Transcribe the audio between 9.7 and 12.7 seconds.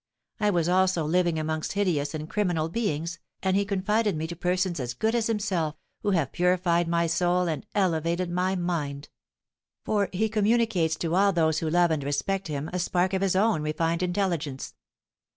for he communicates to all those who love and respect him